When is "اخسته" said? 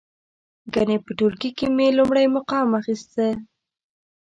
2.79-3.27